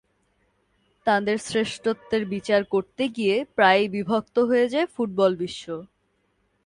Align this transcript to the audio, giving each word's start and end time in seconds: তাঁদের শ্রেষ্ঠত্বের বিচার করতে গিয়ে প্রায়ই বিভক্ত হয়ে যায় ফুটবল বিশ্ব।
তাঁদের 1.05 1.37
শ্রেষ্ঠত্বের 1.39 2.23
বিচার 2.25 2.61
করতে 2.65 3.03
গিয়ে 3.07 3.35
প্রায়ই 3.55 3.87
বিভক্ত 3.87 4.35
হয়ে 4.39 4.67
যায় 4.69 4.87
ফুটবল 4.87 5.31
বিশ্ব। 5.35 5.65